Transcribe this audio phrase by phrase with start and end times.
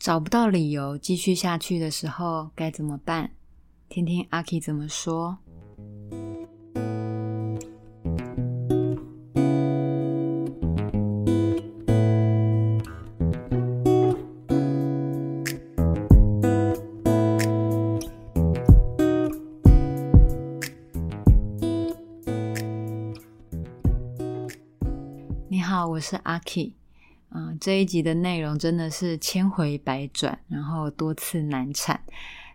[0.00, 3.32] 找不到理由继续下去的时候该怎么办？
[3.90, 5.36] 听听阿 K 怎么说。
[25.48, 26.72] 你好，我是阿 K。
[27.60, 32.02] 这一集的内容真的是千回百转，然后多次难产。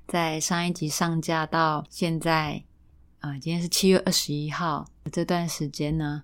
[0.08, 2.63] 在上一集上架到现在，
[3.20, 6.23] 啊，今天是七月二十一号这段时间呢，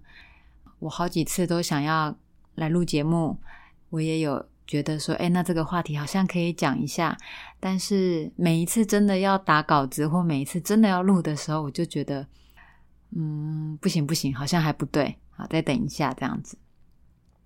[0.80, 2.17] 我好几次都想要
[2.55, 3.38] 来录节目，
[3.91, 7.16] 我也有觉得说，哎，那这个话题好像可以讲一下。
[7.59, 12.25] 但是每一次真的要打稿子，或每一次真的要录的时候，我就觉得，
[13.16, 16.58] 嗯，不行不行，好像还不对，好，再等一下这样子。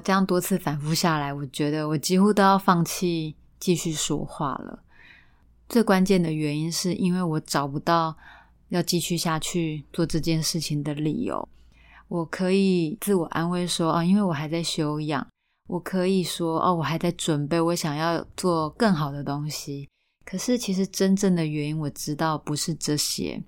[0.05, 4.83] 这样多次反复下来，我觉得我几乎都要放弃继续说话了。
[5.67, 8.15] 最关键的原因是因为我找不到
[8.69, 11.49] 要继续下去做这件事情的理由。
[12.07, 15.25] 我可以自我安慰说：“哦，因为我还在修养。”
[15.67, 19.89] 我可以说：“哦，我还在准备，我想要做更好的东西。”
[20.23, 23.43] 可是其实真正的原因我知道不是这些，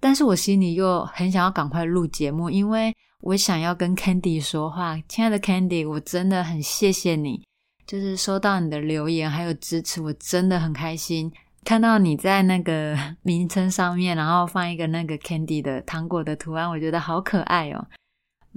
[0.00, 2.96] 但是我心里又很想要赶快录节目，因为。
[3.22, 7.40] 我想要跟 Candy 说话，亲爱的 Candy，我真的很谢谢你，
[7.86, 11.32] 就是收到你的留言还有支持，我真的很开心。
[11.64, 17.86] 看到你在那个 名称上面，然后放一个那个 Candy 的糖果的图案，我觉得好可爱哦。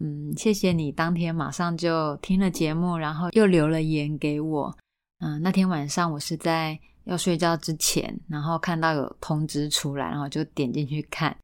[0.02, 4.76] 嗯，谢谢你当天马上就听了节目，然后又留了言给我。
[5.20, 11.38] 嗯，那天晚上我是在要睡觉之前，然后看到有通知出来，然后就点进去看。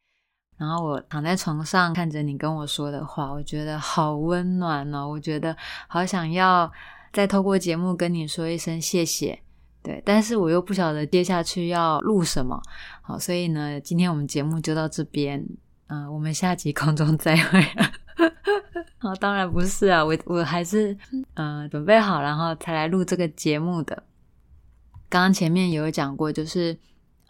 [0.61, 5.09] 然后我躺在床上看着你跟我说的话，我觉得好温暖哦。
[5.09, 6.71] 我觉得好想要
[7.11, 9.41] 再透过节目跟你说一声谢谢，
[9.81, 9.99] 对。
[10.05, 12.61] 但是我又不晓得接下去要录什么，
[13.01, 15.43] 好，所以呢，今天我们节目就到这边，
[15.87, 17.65] 嗯，我们下集空中再会。
[18.99, 20.95] 好，当然不是啊，我我还是
[21.33, 24.03] 嗯准备好，然后才来录这个节目的。
[25.09, 26.77] 刚刚前面有讲过，就是。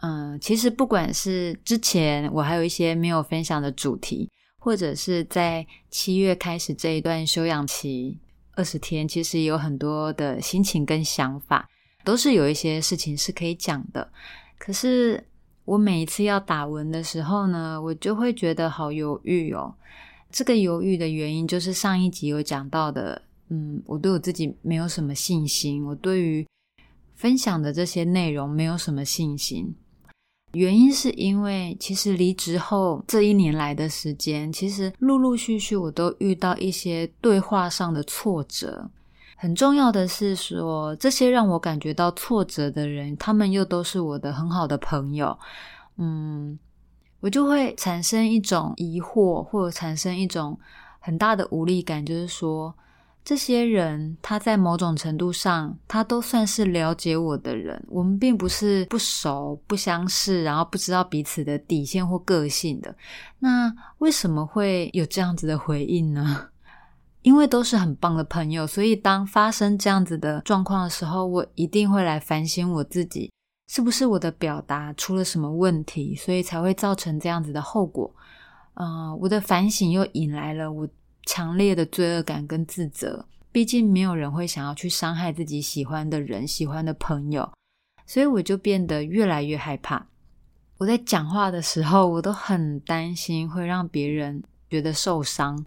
[0.01, 8.17] 嗯，其实不管是之前我还有一些没有分享的主题，或者是在七月开始这一段休养期
[8.55, 11.69] 二十天，其实有很多的心情跟想法，
[12.03, 14.11] 都是有一些事情是可以讲的。
[14.57, 15.23] 可是
[15.65, 19.75] 我每一次要打文的时候呢，我就会觉得好犹豫哦。
[20.31, 26.47] 这个犹豫的原因就是上一集有讲到的，嗯，我对我自己没有什么信心，我对于
[27.13, 29.75] 分享的这些内容没有什么信心。
[30.53, 38.89] 原因是因为，其实离职后这一年来的时间，其实陆陆续续我都遇到一些对话上的挫折。
[39.37, 45.37] 很重要的是说，这些让我感觉到挫折的人，他们又都是我的很好的朋友。
[45.97, 46.59] 嗯，
[47.21, 50.59] 我就会产生一种疑惑，或者产生一种
[50.99, 52.75] 很大的无力感，就是说。
[53.23, 57.81] 这些人，他在某种程度上，他都算是了解我的人。
[57.87, 62.95] 我们并不是不熟、不相识，然后不知道彼此的底线或个性的。
[63.37, 66.47] 那为什么会有这样子的回应呢？
[67.21, 73.31] 因为都是很棒的朋友，所以当发生这样子的状况的时候，我一定会来反省我自己，
[73.69, 78.11] 是不是我的表达出了什么问题，所以才会造成这样子的后果。
[78.73, 80.89] 嗯，我的反省又引来了我。
[81.33, 87.49] 强烈的罪恶感跟自责，毕竟没有人会想要去伤害自己喜欢的人、喜欢的朋友，
[88.05, 90.07] 所以我就变得越来越害怕。
[90.77, 95.65] 我在讲话的时候，我都很担心会让别人觉得受伤。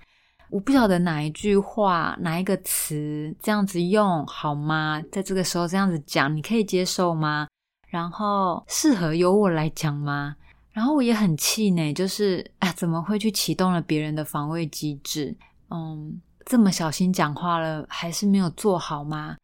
[0.50, 5.02] 我不晓得哪一句话、哪一个词这样子用好吗？
[5.10, 7.48] 在这个时候这样子讲，你可以接受吗？
[7.88, 10.36] 然后适合由我来讲吗？
[10.72, 15.34] 然后我也很气馁，就是啊，怎么会去启动了别人的防卫机制？
[15.70, 19.36] 嗯，这么小心讲话了，还是没有做好吗？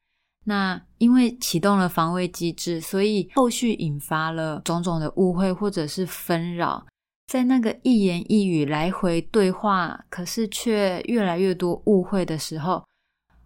[0.45, 6.87] 那因为启动了防卫机制，所以后续引发了种种的误会或者是纷扰，
[7.27, 12.85] 在那个一言一语来回对话，可是却越来越多误会的时候，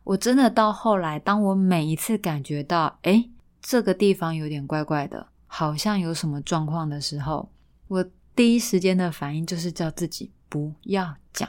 [0.05, 3.29] 我真的到后来，当我每一次感觉到，哎，
[3.61, 7.51] 这个地方有点怪怪的，好像有什么状况的时候。
[7.89, 8.05] 我
[8.37, 11.49] 第一时间的反应就是叫自己不要讲，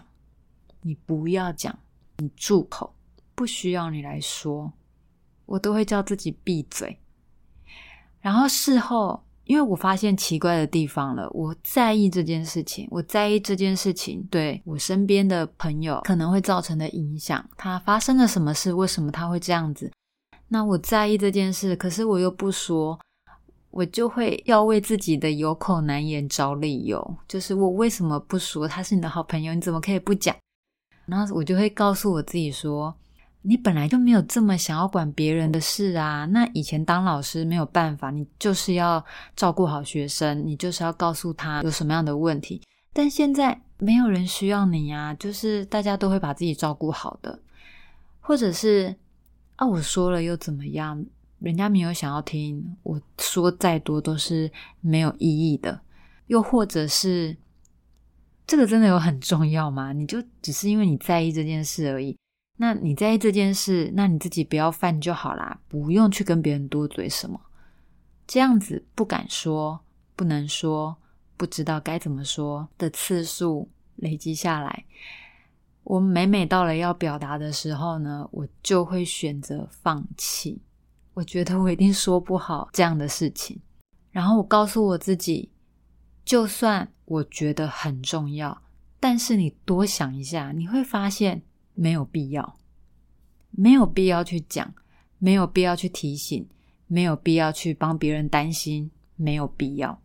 [0.88, 1.76] 你不要讲，
[2.18, 2.94] 你住口，
[3.34, 4.72] 不需要你来说，
[5.48, 7.00] 我都会叫自己闭嘴。
[8.22, 19.92] 然后事后，因为我发现奇怪的地方了，我在意这件事情，我在意这件事情对我身边的朋友可能会造成的影响，他发生了什么事，为什么他会这样子？
[20.50, 23.00] 那我在意这件事，可是我又不说，
[23.72, 28.68] 我就会要为自己的有口难言找理由，就是我为什么不说？
[28.68, 30.36] 他是你的好朋友，你怎么可以不讲？
[31.06, 32.96] 然后我就会告诉我自己说。
[33.48, 36.26] 你本来就没有这么想要管别人的事啊！
[36.32, 39.06] 那以前当老师没有办法，你就是要
[39.36, 42.64] 照顾好学生，你就是要告诉他有什么样的问题。
[42.92, 47.40] 但现在没有人需要你呀，就是大家都会把自己照顾好的，
[48.20, 48.96] 或者是
[49.58, 51.06] 啊，我说了又怎么样？
[51.38, 54.52] 人家没有想要听，我说再多都是
[54.82, 55.80] 没有意义的。
[56.26, 57.38] 又或者是
[58.48, 59.92] 这个真的有很重要吗？
[59.94, 62.18] 你就只是因为你在意这件事而已。
[62.58, 67.40] 那你在意这件事，那你自己不要犯就好啦，不用去跟别人多嘴什么。
[68.28, 69.80] 这样子不敢说、
[70.16, 70.96] 不能说、
[71.36, 74.86] 不知道该怎么说的次数累积下来，
[75.84, 80.62] 我每每到了要表达的时候呢，我就会选择放弃。
[81.14, 83.60] 我觉得我一定说不好这样的事情，
[84.12, 85.50] 然后我告诉我自己，
[86.26, 88.64] 就算我觉得很重要，
[89.00, 91.44] 但是你多想一下，你会发现。
[91.78, 92.58] 没有必要，
[93.52, 94.74] 没有必要去讲，
[95.18, 96.48] 没有必要去提醒，
[96.88, 100.02] 没有必要去帮别人担心，没有必要。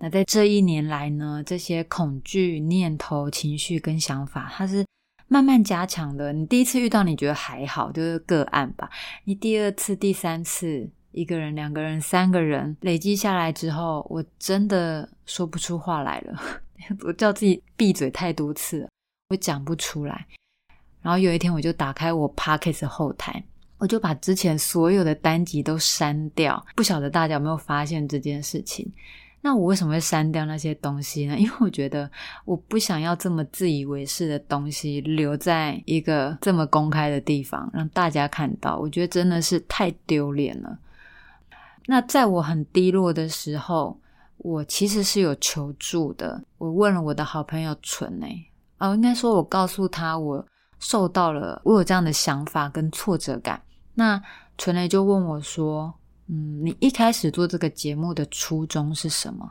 [0.00, 4.84] 那在这一年来呢，这些恐惧、念头、情绪跟想法，它是
[5.28, 6.32] 慢慢加强的。
[6.32, 8.90] 你第一次遇到，你觉得还好，就是个案吧。
[9.22, 16.40] 你第二次、第三次，一个人、两个人、三个人累积下来之后，我真的说不出话来了。
[17.04, 18.88] 我叫自己闭嘴太多次，
[19.28, 20.26] 我讲不出来。
[21.02, 23.42] 然后有一天，我就打开我 Podcast 后台，
[23.78, 26.64] 我就把之前所有的单集都删掉。
[26.76, 28.90] 不晓得大家有没有发现这件事情？
[29.42, 31.34] 那我为什么会删掉那些东西呢？
[31.40, 32.10] 因为我觉得
[32.44, 38.78] 我不想要这么自以为是的东西留在一个这么公开的地方，让大家看到。
[38.78, 40.78] 我觉得真的是太丢脸了。
[41.86, 44.00] 那在我很低落的时候，
[44.38, 46.42] 我其实是有求助的。
[46.58, 50.46] 我问了我的好朋友纯诶，哦，应该说我告诉他我。
[50.82, 53.60] 受到了，我有这样的想法跟挫折感。
[53.92, 54.18] 那
[54.56, 55.92] 纯雷就问我说
[56.26, 59.46] ：“嗯，你一开始做这个节目的初衷是什么？”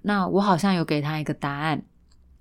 [0.00, 1.84] 那我好像有给他一个答案。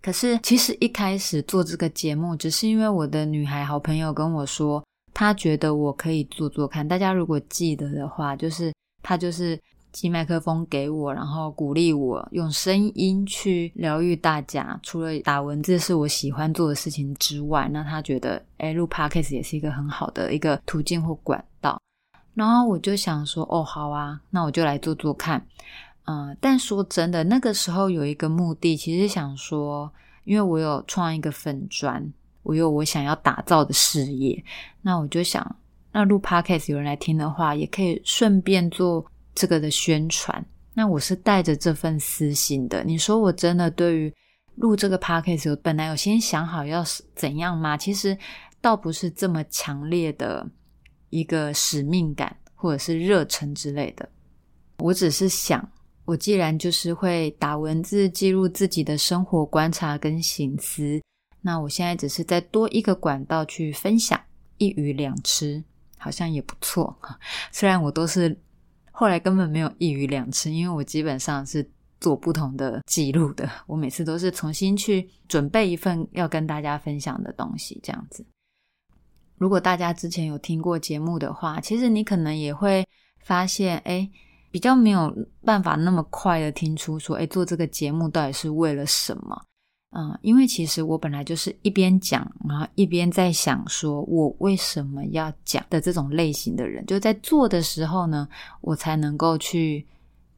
[0.02, 4.81] 可是其实一开始做这个节目，只是因为我的女孩好朋友跟我说，
[5.13, 6.88] 她觉得我可以做做看。
[6.88, 9.60] 大家如果记得的话，就是他就是。
[9.92, 14.80] 寄麦克风给我，然后鼓励我用声音去疗愈大家。
[14.84, 21.81] 除了打文字是我喜欢做的事情之外，那他觉得，哎，录 podcast 也是一个很好的一个途径或管道。
[22.36, 25.44] 然后我就想说，哦，好啊，那我就来做做看。
[26.06, 29.92] 嗯，但说真的，那个时候有一个目的，其实想说，
[30.24, 32.13] 因为我有创一个粉砖，
[32.44, 34.44] 我有我想要打造的事业，
[34.84, 35.56] 那我就想，
[35.91, 39.06] 那录 podcast 有人来听的话，也可以顺便做。
[39.36, 42.83] 这个的宣传，那我是带着这份私心的。
[42.83, 44.13] 你说我真的对于
[44.56, 46.83] 录这个 podcast，本来有先想好要
[47.15, 47.77] 怎样吗？
[47.77, 48.18] 其实
[48.59, 50.45] 倒不是这么强烈的
[51.09, 54.09] 一个使命感或者是热忱之类的。
[54.80, 55.65] 我只是想，
[56.03, 61.01] 我既然就是会打文字记录自己的生活观察跟心思，
[61.39, 64.19] 那我现在只是再多一个管道去分享，
[64.57, 65.63] 一鱼两吃，
[66.00, 66.98] 好像也不错。
[67.51, 68.36] 虽然我都是。
[68.92, 71.66] 后来根本没有一鱼两吃，因为我基本上是
[72.02, 73.50] 做不同的记录的。
[73.66, 78.26] 我每次都是重新去准备一份要跟大家分享的东西，这样子。
[79.38, 82.85] 如果大家之前有听过节目的话，其实你可能也会
[83.21, 84.09] 发现，哎，
[84.52, 89.45] 比较没有办法那么快的听出说，哎，做这个节目到底是为了什么。
[89.92, 98.30] 嗯，因为其实我本来就是一边讲，然后一边在想，说我为什么要讲的这种类型的人，就在做的时候呢，
[98.62, 99.84] 我才能够去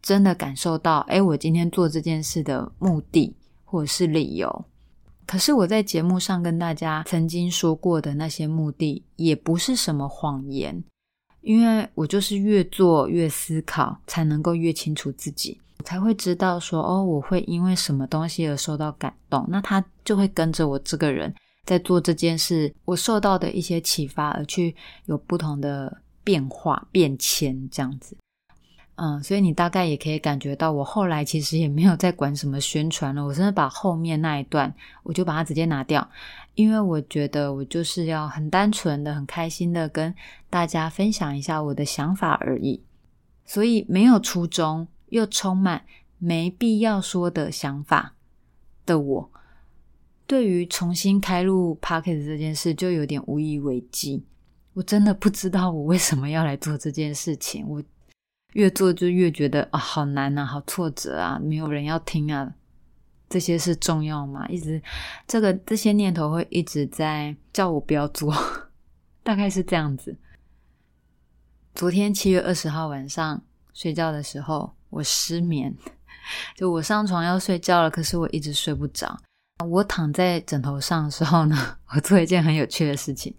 [0.02, 4.66] 真的感受到，哎，我今天做这件事的目的或者是理由。
[5.28, 10.82] 可是我在节目上跟大家曾经说过的那些目的，也不是什么谎言，
[11.42, 15.60] 因为我就是越做越思考，才能够越清楚自己。
[15.82, 21.34] 才会知道说哦，我会因为什么东西而受到感动，那他就会跟着我这个人
[21.66, 28.16] 在做这件事，我受到的一些启发而去有不同的变化变迁这样子。
[28.96, 34.72] 嗯，所以你大概也可以感觉到，我后来其实也没有在管什么宣传了，我甚至把后面那一段
[35.02, 36.08] 我就把它直接拿掉，
[36.54, 40.14] 因为我觉得我就是要很单纯的、很开心的跟
[40.52, 42.80] 大家分享一下我的想法而已，
[43.46, 44.88] 所以没有初衷。
[45.12, 45.86] 又充满
[46.18, 48.16] 没必要说的想法
[48.86, 49.32] 的我，
[50.26, 54.26] 对于重新开录 p o c k e t 这件事就有点无以为继。
[54.74, 57.68] 我真的不知道我为什么要来做这件事情。
[57.68, 57.84] 我
[58.54, 62.56] 越做就越觉得啊，好难啊，好挫折啊，没有人要听啊。
[63.30, 64.48] 这些是重要吗？
[64.48, 64.82] 一直
[65.28, 68.34] 这个这些念头会一直在叫我不要做，
[69.24, 70.18] 大概是这样子。
[71.74, 73.42] 昨天七月二十号晚上
[73.74, 75.76] 睡觉的时候，我失眠，
[76.56, 79.18] 就我上床要睡觉了，可是我一直睡不着。
[79.68, 81.56] 我躺在枕头上的时候呢，
[81.94, 83.34] 我做一件很有趣的事情，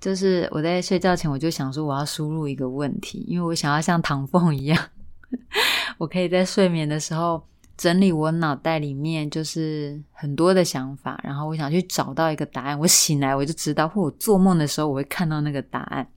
[0.00, 4.88] 就是我在睡觉前我就想说我要输入一个问题，因为我想要像唐凤一样，
[5.98, 7.46] 我可以在睡眠的时候
[7.76, 12.78] 整理我脑袋里面就是很多的想法，然后我想去找到一个答案。
[12.78, 16.08] 我醒来我就知道，或我做梦的时候我会看到那个答案。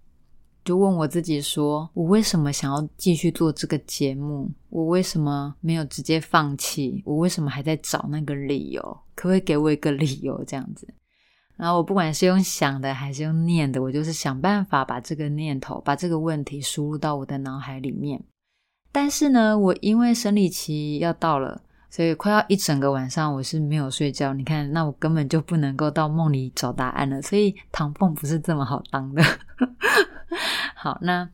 [0.69, 4.47] 就问我自己说：我为什么想要继续做这个节目？
[4.69, 7.01] 我为什么没有直接放弃？
[7.07, 8.81] 我为什么还在找那个理由？
[9.15, 10.43] 可不可以给我一个理由？
[10.45, 10.87] 这样子，
[11.57, 18.23] 然后我不管是用想的还是用念的，我就是想办法把这个念头、把这个问题输入到我的脑海里面。
[18.91, 21.59] 但是呢，我因为生理期要到了，
[21.89, 24.35] 所以快要一整个晚上我是没有睡觉。
[24.35, 27.19] 你看，那我根本就不能够到梦里找答案了。
[27.23, 29.23] 所以唐凤不是这么好当的。
[30.75, 31.29] 好，那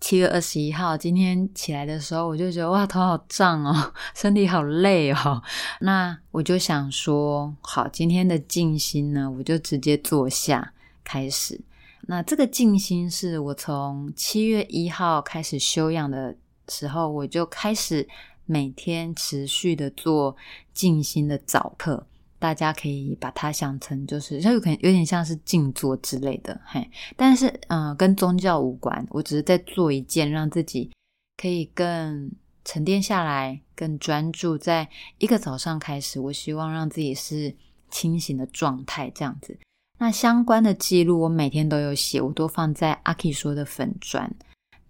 [0.00, 5.42] 七月二十一号今天起来的时候，我就觉得哇，头好胀哦，身体好累哦。
[5.80, 10.72] 那我就想说，好，今天的静心呢，我就直接坐下
[11.04, 11.60] 开始。
[12.02, 16.34] 那这个静心是我从七月一号开始休养的
[16.68, 18.08] 时候，我就开始
[18.46, 20.34] 每天持续的做
[20.72, 22.06] 静心的早课。
[22.40, 26.90] 大家可以把它想成就是，它有可能有点像是静坐之类的，嘿。
[27.14, 29.06] 但是，嗯，跟宗教无关。
[29.10, 30.90] 我只是在做一件让自己
[31.36, 32.32] 可以更
[32.64, 36.18] 沉淀下来、更专注，在一个早上开始。
[36.18, 37.54] 我希望让自己是
[37.90, 39.58] 清醒的状态，这样子。
[39.98, 44.34] 那相关的记录，我每天都有写，我都放在阿 K 说的粉砖。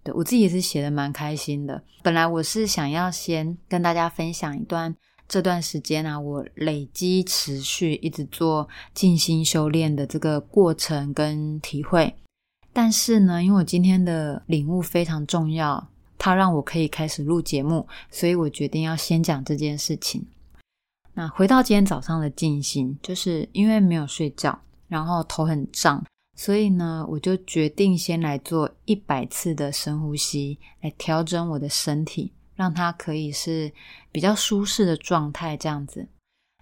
[0.03, 1.83] 对我自己也是写的蛮开心的。
[2.01, 4.95] 本来我是想要先跟大家分享一段。
[5.31, 12.13] 这段时间啊，我累积持续一直做静心修炼的这个过程跟体会，
[12.73, 20.27] 但是呢，因为我今天的领悟非常重要，它让我可以开始录节目，所以我决定要先讲这件事情。
[21.13, 24.59] 那回到今天早上的静心，就是因为没有睡觉，
[24.89, 26.03] 然后头很胀，
[26.35, 32.33] 所以呢，我就决定先来做一百次的深呼吸，来调整我的身体。
[32.61, 33.71] 让它可以是
[34.11, 36.07] 比较舒适的状态，这样子。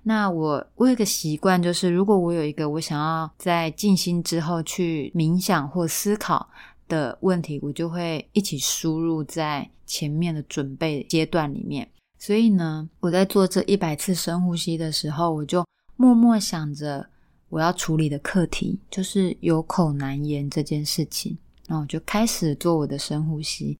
[0.03, 6.49] 那我我有一个习惯，就是如果我有一个我想要在静心之后去冥想或思考
[6.87, 11.85] 的问题，我就会一起输入在前面的准备阶段里面。
[12.17, 15.65] 所以呢，我在做这一百次深呼吸的时候，我就
[15.97, 17.09] 默默想着
[17.49, 21.37] 我要处理的课题，就是有口难言这件事情。
[21.67, 23.77] 那我就开始做我的深呼吸。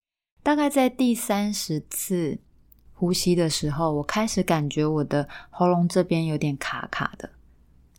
[0.49, 2.35] 大概在第三十次
[2.95, 7.29] 呼吸的时候，我开始感觉我的喉咙这边有点卡卡的、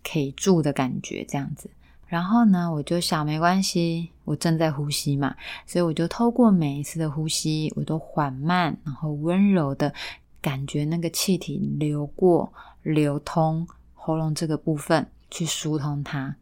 [0.03, 1.71] 卡住的感觉，这样子。
[2.09, 9.95] 然后呢，我就想没关系，我正在呼吸嘛，所以我就透过每一次的呼吸，我都缓慢然后温柔的
[10.43, 12.53] 感觉那个气体流过、
[12.83, 13.65] 流通
[13.95, 16.35] 喉咙这个部分，去疏通它。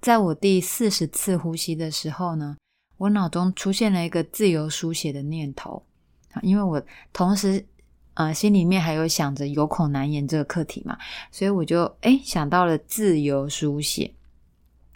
[0.00, 2.56] 在我第四十次呼吸的时候呢。
[2.96, 5.82] 我脑中出现了一个自由书写的念头
[6.32, 6.82] 啊，因为我
[7.12, 7.64] 同时
[8.14, 10.96] 呃心里面还有想着有口难言这个课题嘛，
[11.30, 14.12] 所以我就诶想到了自由书写。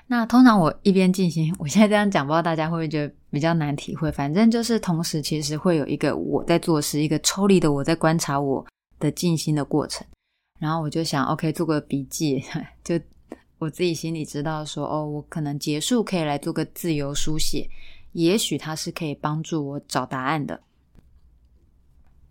[0.09, 4.12] 那通常我一边进行，我现在这样讲，不知道大家会不会觉得比较难体会？
[4.12, 8.65] 反正就是同时其实会有一个我在做事，一个抽离的我在观察我
[9.00, 10.07] 的静心的过程。
[10.61, 12.41] 然后我就想，OK，做个笔记，
[12.85, 12.95] 就
[13.59, 17.69] 我自己心里知道说，哦，我可能结束可以来做个自由书写。
[18.13, 20.63] 也许它是可以帮助我找答案的，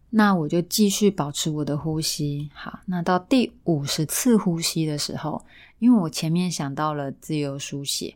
[0.09, 2.49] 那我就继续保持我的呼吸。
[2.55, 5.45] 好，那到第五十次呼吸的时候，
[5.77, 8.15] 因为我前面想到了自由书写，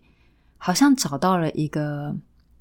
[0.57, 2.15] 好像找到了一个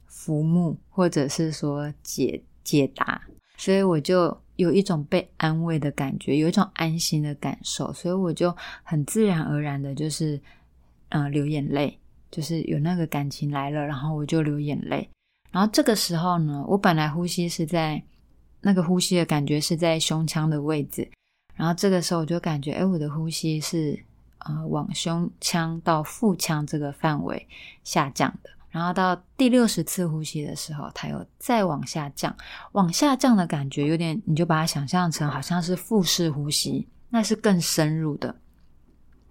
[0.07, 3.23] 浮木，或者是说解解答，
[3.57, 10.41] 所以我就有一种被安慰的感觉，有一种安心的感受，所以我就很自然而然的，就是
[11.09, 11.99] 嗯流眼泪。
[12.31, 15.09] 就是有那个感情来了，然后我就流眼泪。
[15.51, 18.03] 然后这个时候呢，我本来呼吸是在
[18.61, 21.11] 那个呼吸的感觉是在胸腔的位置，
[21.57, 23.99] 然后这个时候我就感觉，哎，我的呼吸是
[24.41, 27.49] 呃往胸腔到腹腔这个范围
[27.83, 28.51] 下降的。
[28.71, 32.35] 然后到第六十次呼吸的时候，它又再往下降，
[32.73, 38.37] 往下降的感觉有点，你就把它想象成好像是腹式呼吸，那是更深入的。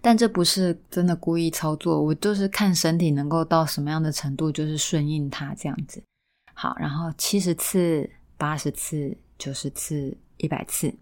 [0.00, 6.02] 但这不是真的故意操作，我就是看身体能够到什么样的程度，就是顺应它这样子。
[6.54, 10.94] 好，然后七十次、八十次、九十次、一百次，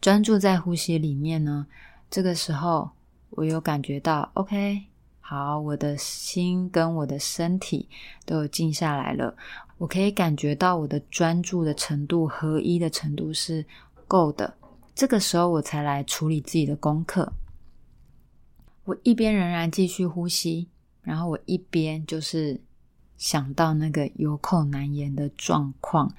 [0.00, 1.66] 专注在呼吸里面呢。
[2.08, 2.90] 这个时候，
[3.30, 4.82] 我有感觉到，OK，
[5.30, 7.88] 好，我的心跟我的身体
[8.26, 9.32] 都有静下来了。
[9.78, 13.64] 我可以感觉到我的专注的程度、合一的程度是
[14.08, 14.52] 够的。
[14.92, 17.32] 这个时候，我才来处理自己的功课。
[18.82, 20.66] 我一边仍然继续呼吸，
[21.00, 22.60] 然后我一边就是
[23.16, 26.12] 想到那个有口难言的状况。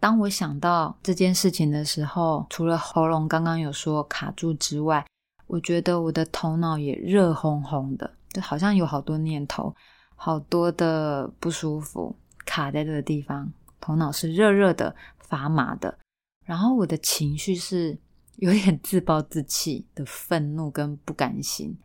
[0.00, 5.06] 当我想到这件事情的时候，除了喉咙刚刚有说卡住之外，
[5.46, 9.74] 我觉得我的头脑也热烘烘的，好像有好多念头，
[10.14, 12.14] 好多的不舒服
[12.44, 15.98] 卡在这个地方，头脑是热热的、发麻的。
[16.44, 17.98] 然后我的情绪是
[18.36, 21.76] 有点自暴自弃的愤怒跟不甘心。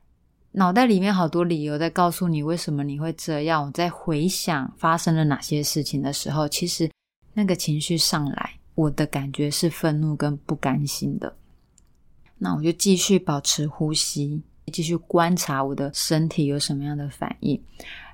[0.51, 3.65] 脑袋里面好多理由在告诉你为什么你会这样。
[3.65, 6.91] 我在回想发生了哪些事情的时候，其实
[7.33, 11.33] 那个情绪上来，我的感觉是愤怒跟不甘心的。
[12.37, 17.61] 那我就继续保持呼吸，继续观察我的身体有什么样的反应。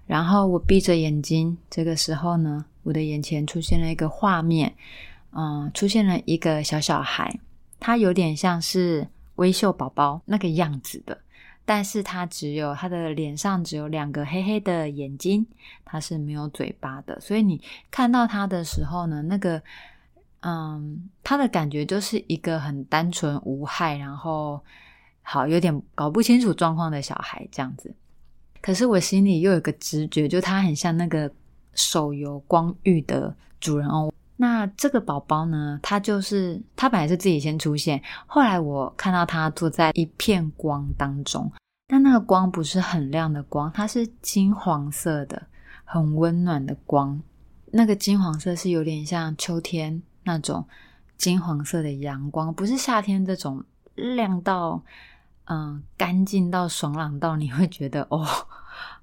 [0.05, 4.73] 然后我闭着眼睛，这个时候呢，我的眼前出现了一个画面，
[5.31, 7.39] 嗯，出现了一个小小孩，
[7.79, 11.17] 他有点像是微秀宝宝那个样子的。
[11.65, 15.45] 但是他只有他的脸上只有两个黑黑的眼睛，
[15.83, 17.61] 他是没有嘴巴的，所以你
[17.91, 19.61] 看到他的时候呢，那个
[20.39, 24.63] 嗯，他的感觉就是一个很单纯无害，然后
[25.29, 27.93] 好有点搞不清楚状况的小孩这样子。
[28.61, 31.29] 可是我心里又有个直觉，就他很像那个
[31.73, 34.09] 手游光遇的主人哦。
[34.37, 41.51] 那这个宝宝呢，他就是他本来是自己先出现，后来我看到他坐在一片光当中，
[41.87, 45.47] 但那个光不是很亮的光，它是金黄色的，
[45.83, 47.21] 很温暖的光。
[47.71, 50.65] 那个金黄色是有点像秋天那种
[51.17, 53.63] 金黄色的阳光，不是夏天这种
[53.95, 54.81] 亮到
[55.47, 58.25] 嗯干净到爽朗到你会觉得哦。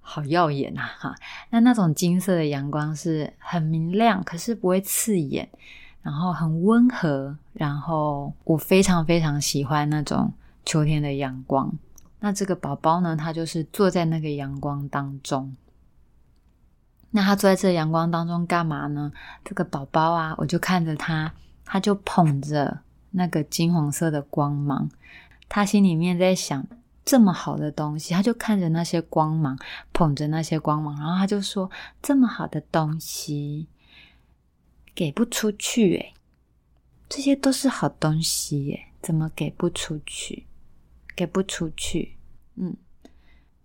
[0.07, 0.83] 好耀眼呐！
[0.99, 1.15] 哈，
[1.49, 5.49] 那那种金色的阳光是很明亮，可是不会刺眼，
[6.03, 10.31] 然后很温和，然后我非常非常喜欢那种
[10.67, 11.73] 秋天的阳光。
[12.21, 15.57] 那这个宝宝呢，他就是坐在那个阳光当中。
[17.11, 19.11] 那他坐在这阳光当中干嘛呢？
[19.43, 21.33] 这个宝宝啊，我就看着他，
[21.65, 22.81] 他就捧着
[23.13, 24.91] 那个金黄色的光芒，
[25.49, 26.67] 他心里面在想。
[27.07, 29.59] 这么好的东西，他就看着那些光芒，
[29.93, 33.67] 捧着那些光芒，然后他就说：“这么好的东西
[34.95, 36.15] 给不出去，诶，
[37.07, 40.47] 这些都是好东西，耶，怎么给不出去？
[41.15, 42.17] 给不出去。”
[42.57, 42.75] 嗯，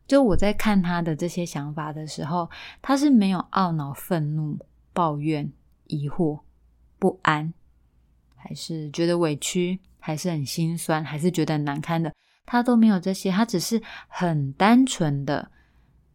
[0.05, 2.49] 就我在看他的这些想法的时候，
[2.81, 4.59] 他是没有懊恼、愤怒、
[4.91, 5.49] 抱怨、
[5.87, 6.41] 疑惑、
[6.99, 7.53] 不安，
[8.35, 12.11] 还是觉得委屈，还是很心酸，还是觉得难堪的。
[12.45, 15.51] 他都没有这些，他只是很单纯的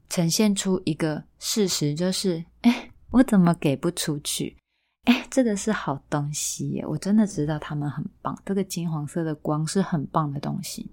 [0.09, 4.57] 呈现出一个事实，就是，哎，我怎么给不出去？
[5.05, 10.91] 哎，这个是好东西耶，我真的知道他们很棒，这个金黄色的光是很棒的东西。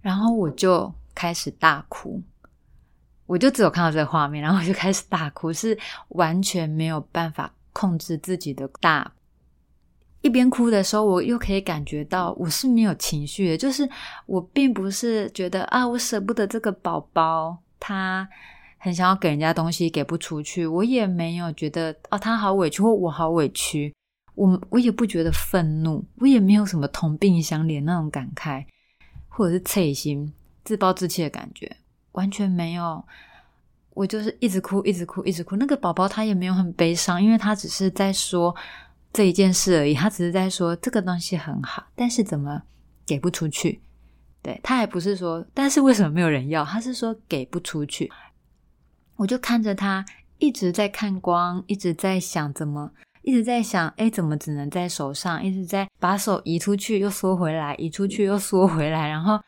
[0.00, 2.20] 然后我就开始大哭，
[3.26, 9.12] 我就只有看到这个画面，然后我就开始大哭，是完全没有办法控制自己的大。
[10.22, 13.88] 一边哭的时候，我又可以感觉到我是没有情绪的，就是
[14.26, 18.28] 我并不是觉得啊，我舍不得这个宝宝，他
[18.78, 23.92] 很想要给人家东西给不出去，我也没有觉得哦，他好委屈或我好委屈，
[24.36, 28.64] 我我也不觉得愤怒，我也没有什么同病相怜那种感慨，
[29.28, 30.32] 或者是脆心、
[30.64, 31.76] 自暴自弃的感觉，
[32.12, 33.04] 完全没有。
[33.94, 35.56] 我就是一直哭，一直哭，一直哭。
[35.56, 38.54] 那个宝宝他也没有很悲伤，因为他只是在说。
[39.12, 42.62] 这一件事而已，他只是在说这个东西很好，但是怎么
[43.04, 43.80] 给不出去？
[44.42, 46.64] 对他还不是说，但是为什么没有人要？
[46.64, 48.10] 他是说给不出去。
[49.16, 50.04] 我就看着他
[50.38, 52.90] 一直在看光，一直在想怎么，
[53.22, 55.44] 一直在想，哎，怎么只能在手上？
[55.44, 59.38] 一直在把手移出去又缩回来，移出去又缩回来，然后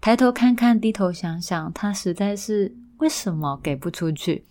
[0.00, 4.44] 抬头看看，低头想想，他实在是为什么给不出去？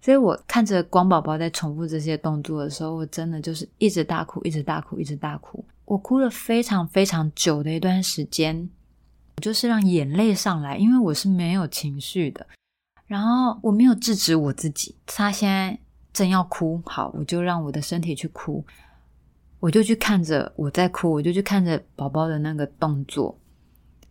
[0.00, 5.64] 所以我看着光宝宝在重复这些动作的时候，我真的就是一直大哭，一直大哭，一直大哭。
[5.84, 8.68] 我哭了非常非常久的一段时间，
[9.42, 12.46] 就是让眼泪上来，因为我是没有情绪的。
[13.06, 15.78] 然后我没有制止我自己，他现在
[16.12, 18.64] 正要哭，好，我就让我的身体去哭，
[19.60, 23.38] 我就去看着我在哭，我就去看着宝宝的那个动作，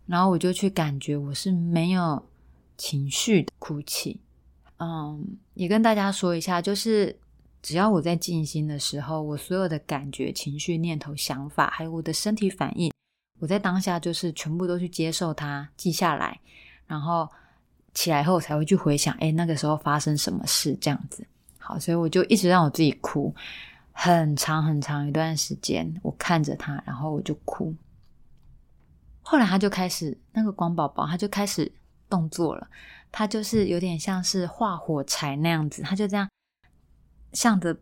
[0.06, 2.22] 然后我就去感觉我是没有
[2.78, 4.20] 情绪的哭泣。
[4.78, 7.18] 嗯，也跟大家说一下，就是
[7.62, 12.92] 只要我在静心的时候，我所有的感觉、情绪、念头、想法，还有我的身体反应，
[13.38, 16.38] 我在当下就是全部都去接受它，记下来，
[16.86, 17.26] 然后
[17.94, 21.26] 起来后才会去回想，哎，那个时候发生什么事这样子。
[21.58, 23.34] 好，所以我就一直让我自己哭，
[23.92, 27.74] 很长很长一段时间，我看着他，然后我就哭。
[29.22, 31.72] 后来他就开始那个光宝宝，他就开始
[32.08, 32.68] 动作了。
[33.18, 36.28] 他就是有点像是画火柴那样子，他就这样
[37.32, 37.74] 向着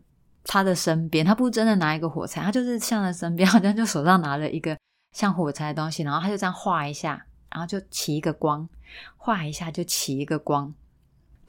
[0.45, 4.77] 他的身边，他不真的拿一个火柴，他就是向着身边，好像就手上拿了一个
[5.11, 8.69] 像火柴的东西，然后他就这样画一下，然后就起一个光，
[9.17, 10.73] 画一下就起一个光。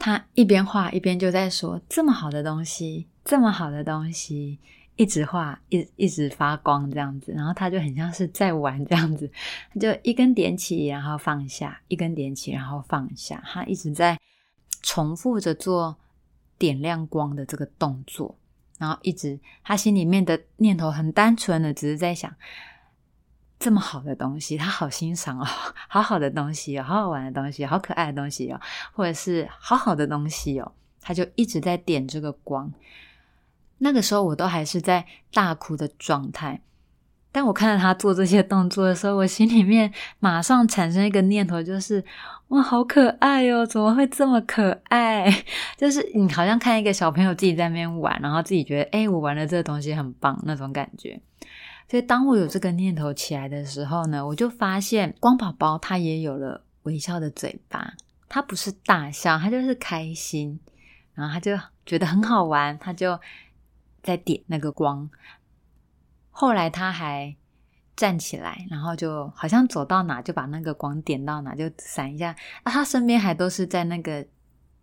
[0.01, 4.59] 他一边画一边就在说：“这么好的东西，这么好的东西。”
[4.97, 9.31] 一直画，一一直发光这样子，然后他就很像是在玩这样子，
[9.79, 14.19] 就一根点起，然后放下，一根点起，然后放下，他一直在
[14.83, 15.97] 重复着做
[16.59, 18.35] 点亮光的这个动作，
[18.79, 22.35] 然后一直他心里面的念头很单纯的，只是在想
[23.59, 25.45] 这么好的东西，他好欣赏哦，
[25.89, 28.59] 好好的东西，好好玩的东西，好可爱的东西哦，
[28.93, 32.73] 或者是好好的东西哦，他就一直在点这个光。
[33.79, 36.63] 那个时候我都还是在大哭的状态，
[37.31, 42.03] 但我看到他做这些动作的时候，我心里面马上产生一个念头，就是
[42.49, 43.67] 哇，好可爱哦！
[43.67, 45.45] 怎么会这么可爱？
[45.77, 51.21] 就是你好像看一个小朋友自己在那边玩，然后自己觉得哎，我玩的这个东西很棒那种感觉。
[51.91, 57.93] 所以当我有这个念头起来的时候呢，我就发现光宝宝他也有了微笑的嘴巴，
[58.29, 60.59] 他不是大笑，他就是开心，
[61.15, 63.19] 然后他就觉得很好玩，他就。
[64.07, 65.11] 在点那个光，
[66.31, 67.35] 后来他还
[67.97, 72.37] 站起来，然后就好像走到哪就把那个光点到哪就闪一下。
[72.65, 74.25] 那他身边还都是在那个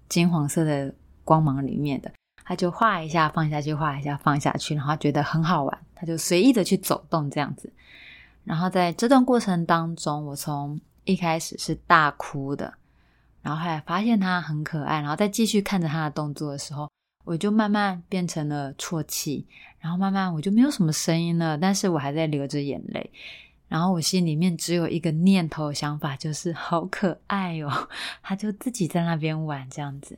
[0.10, 2.12] 金黄色的光芒里面的，
[2.44, 7.72] 他就画一下放下去，画一下放下去，然后觉得很好玩，他就随意的去走动这样子。
[8.44, 12.74] 然后在这段过程当中，我从一开始是大哭的，
[13.42, 16.90] 然后后来发现他很可爱，然后再继续看着他的动作的时候。
[17.24, 19.46] 我就慢慢变成了啜泣，
[19.80, 23.10] 然后慢慢我就没有什么声音了，但是我还在流着眼泪，
[23.68, 27.88] 然后我心里面只有一个念头想法，就是好可爱哦，
[28.22, 30.18] 他就自己在那边玩这样子。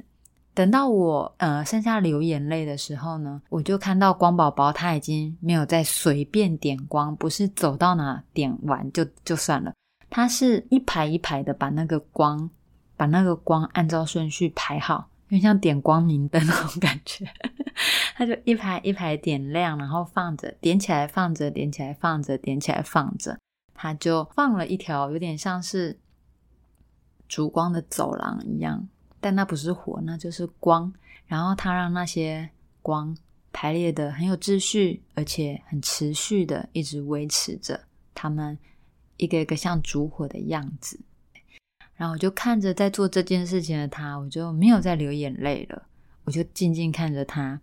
[0.53, 9.73] 等到我呃剩下流眼泪的时候呢，我就看到光宝宝他已经没有再随便点光，不是走到哪点完就就算了，
[10.09, 12.49] 他是一排一排的把那个光
[12.95, 15.09] 把那个光按照顺序排好。
[15.29, 17.25] 有点像点光明灯那种感觉，
[18.15, 23.39] 它就一排一排点亮，然后放着，点起来放着，点起来放着，点起来放着，
[23.73, 25.99] 它就放了一条有点像是
[27.27, 28.87] 烛光的走廊一样，
[29.19, 30.93] 但那不是火，那就是光。
[31.25, 32.47] 然后它让那些
[32.83, 33.17] 光
[33.51, 37.81] 排列的很有秩序，而且很持续的一直维持着
[38.13, 38.55] 它们
[39.17, 40.99] 一个一个像烛火的样子。
[41.95, 45.83] 然后我就看着在做这件事情的他，我就没有再流眼泪了，
[46.25, 47.61] 我就静静看着他。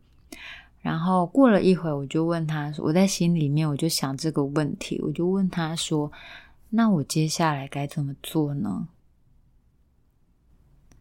[0.81, 6.11] 然后过了一会，我就问他说，我在心里面我就想这个问题，我就问他说
[6.71, 8.89] ：“那我接下来该怎么做呢？”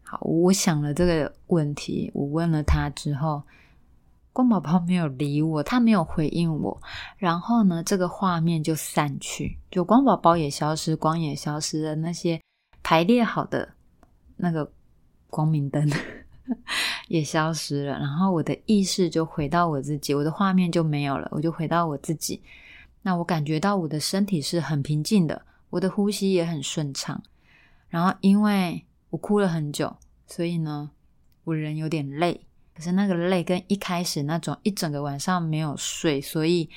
[0.04, 3.42] 好，我想了这个问题，我问了他之后，
[4.32, 6.82] 光宝宝没有理我，他没有回应我。
[7.16, 12.38] 然后呢，这个画面就散去，就光宝宝也消失，光也消失了，那些。
[12.82, 13.74] 排列好的
[14.36, 14.72] 那个
[15.28, 15.90] 光明灯
[17.08, 22.42] 也消失了，然后我的意识就回到我自己，我的画面就没有了，我就回到我自己。
[23.02, 27.22] 那我感觉到我的身体是很平静的，我的呼吸也很顺畅。
[27.88, 30.90] 然后因为我哭了很久，所以呢，
[31.44, 32.46] 我人有点累。
[32.74, 36.70] 可是那个累跟一开始那种一整个晚上没有睡，所以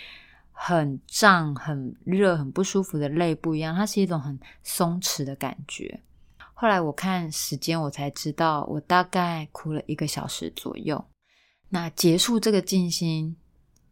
[0.57, 5.99] 很胀、很热、很不舒服的累不一样，它是一种很松弛的感觉。
[6.53, 11.03] 后来我看时间，我才知道我大概哭了一个小时左右。
[11.69, 13.35] 那结束这个静心，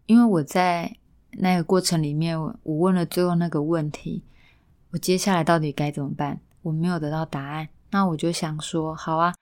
[0.06, 0.96] 因为我在
[1.32, 4.24] 那个过程里面，我问了最后那个问题：
[4.92, 6.40] 我接下来到底该怎么办？
[6.62, 7.68] 我没有得到答案。
[7.92, 9.36] 那我就想说，好啊，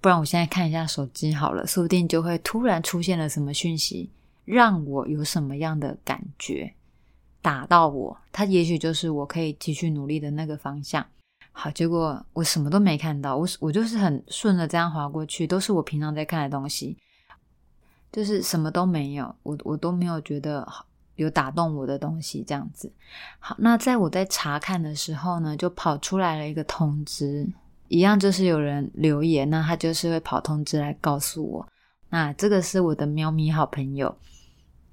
[0.00, 4.10] 不然我现在看一下手机好了，说不定就会突然出现了什么讯息，
[4.48, 6.72] 让我有什么样的感觉
[7.42, 11.04] 打到我，它也许就是我可以继续努力的那个方向。
[11.52, 16.96] 好，结果我什么都没看到，我我就是很顺的这样划过去，都是我平常在看的东西，
[18.10, 20.66] 就是什么都没有，我我都没有觉得
[21.16, 22.90] 有打动我的东西，这样子。
[23.38, 27.46] 好，那在我在查看的时候呢，就跑出来了一个通知，
[27.88, 31.68] 一样就是有人留言，那他就是会跑通知来告诉我。
[32.10, 34.16] 那这个是我的喵咪好朋友，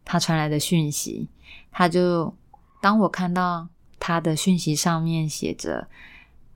[0.05, 1.27] 他传来的讯息，
[1.71, 2.33] 他就
[2.79, 3.67] 当我看到
[3.99, 5.85] 他的讯息上面写着，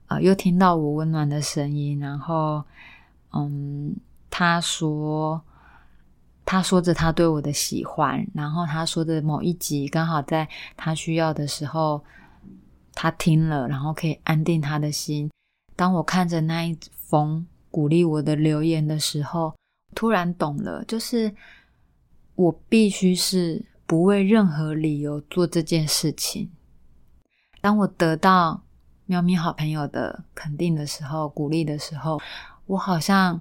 [0.06, 2.64] 啊，又听到我温暖的声音，然后，
[3.32, 3.94] 嗯，
[4.30, 5.42] 他说。
[6.42, 12.02] 他说着他对我的喜欢，然后他说的某一集刚好在他需要的时候，
[12.92, 15.30] 他听了，然后可以安定他的心。
[15.76, 19.54] 当我看着那一封鼓励我的留言的时候，
[19.94, 21.32] 突然懂了，就是
[22.40, 26.50] 我必须是不为任何理由做这件事情。
[27.60, 28.62] 当我得到
[29.04, 32.20] 喵咪好朋友的肯定的时候，鼓励的时候，
[32.66, 33.40] 我好像。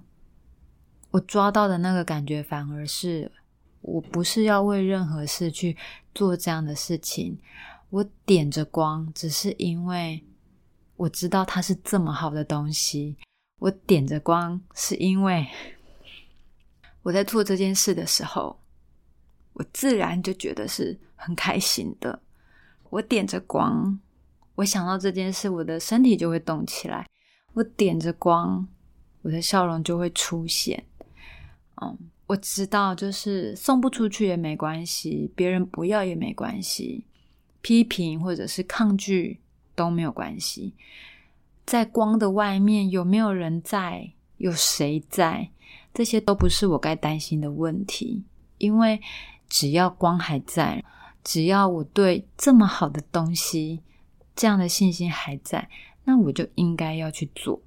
[1.11, 3.31] 我抓到的那个感觉，反而是
[3.81, 5.75] 我不是要为任何事去
[6.13, 7.39] 做这样的事情。
[7.89, 10.23] 我点着光，只是因为
[10.97, 13.17] 我知道它是这么好的东西。
[13.57, 15.47] 我点着光，是因为
[17.01, 18.58] 我在做这件事的时候，
[19.59, 22.17] 我自然就觉得是很开心的。
[22.89, 23.99] 我点着光，
[24.55, 27.05] 我想到这件事，我的身体就会动起来。
[27.51, 28.65] 我点着光，
[29.21, 30.81] 我的笑容就会出现。
[31.81, 37.03] 嗯，我知道，就是送不出去也没关系，别人不要也没关系，
[37.59, 39.41] 批评或者是抗拒
[39.75, 40.73] 都没有关系。
[41.65, 44.13] 在光的外面有没有人在？
[44.37, 45.49] 有谁在？
[45.93, 48.23] 这些都不是我该担心的问题，
[48.57, 49.01] 因为
[49.49, 50.85] 只要光还在，
[51.23, 53.81] 只要我对这么好的东西
[54.35, 55.67] 这样的信心还在，
[56.05, 57.61] 那我就应该要去做。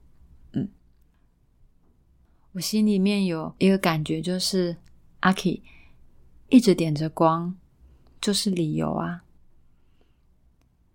[0.52, 0.68] 嗯
[2.52, 4.76] 我心里面有一个感觉，就是
[5.20, 5.62] 阿 K
[6.48, 7.56] 一直点着光，
[8.20, 9.24] 就是理由啊。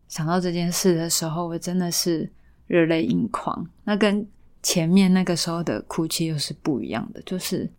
[0.08, 2.32] 想到这件事的时候，我真的是
[2.68, 3.68] 热泪盈眶。
[3.84, 4.26] 那跟
[4.62, 7.22] 前面那个时候的哭泣又是不一样的。
[7.24, 7.70] 就是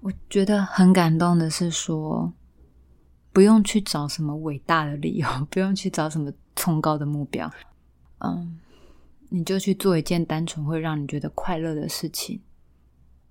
[0.00, 2.32] 我觉得很感动的是说，
[3.32, 7.50] 不用去找什么伟大的理由，不用去找什么崇高的目标，
[8.18, 8.58] 嗯，
[9.28, 12.40] 你就去做一件单纯会让你觉得快乐的事情。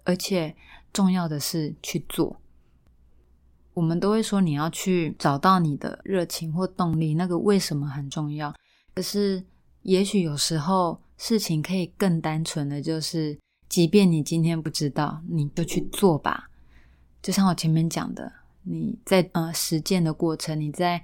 [0.03, 0.56] 而且
[0.93, 2.39] 重要的是去做。
[3.73, 8.53] 我们都会说你要去找到你的热情或动力，那个为什么很重要。
[8.95, 9.43] 可是
[9.84, 13.38] 也许有时候事情可以更单纯的就是，
[13.69, 16.49] 即便你今天不知道，你就去做吧。
[17.28, 18.32] 就像我前面讲的，
[18.63, 21.04] 你在呃实践的过程，你在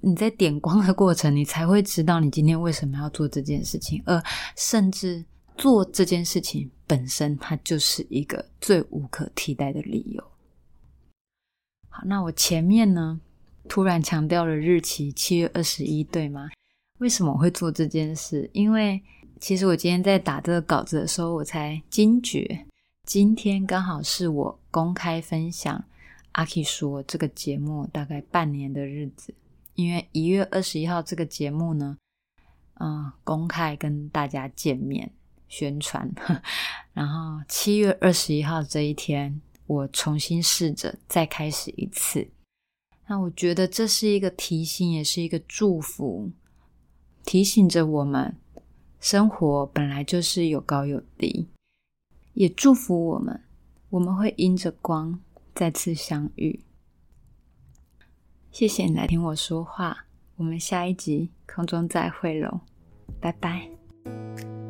[0.00, 4.20] 你在点光的过程，你才会知道你今天为什么要做这件事情，而
[4.56, 5.24] 甚至。
[5.54, 10.24] 做这件事情本身，它就是一个最无可替代的理由。
[11.90, 13.20] 好，那我前面呢，
[13.68, 16.48] 突然强调了日期七月二十一，对吗？
[17.00, 18.48] 为什么我会做这件事？
[18.54, 19.00] 因为
[19.40, 22.66] 其实我今天在打这个稿子的时候，我才惊觉，
[23.04, 25.84] 今天刚好是我公开分享
[26.32, 29.34] 阿 K 说这个节目大概半年的日子。
[29.74, 31.98] 因为一月二十一号这个节目呢，
[32.74, 35.10] 嗯，公开跟大家见面。
[35.48, 36.10] 宣传，
[36.94, 42.26] 然后七月二十一号这一天，我重新试着再开始一次。
[43.06, 46.30] 那我觉得这是一个提醒，也是一个祝福，
[47.26, 48.34] 提醒着我们，
[48.98, 51.46] 生活本来就是有高有低，
[52.34, 53.42] 也祝福我们，
[53.90, 55.20] 我们会迎着光
[55.54, 56.64] 再次相遇。
[58.50, 60.04] 谢谢你来听我说话，
[60.36, 62.60] 我们下一集空中再会喽，
[63.20, 64.61] 拜拜。